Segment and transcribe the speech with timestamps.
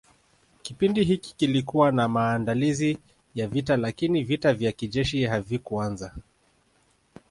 [0.61, 2.97] Kipindi hiki kilikuwa na maandalizi
[3.35, 6.15] ya vita lakini vita vya kijeshi havikuanza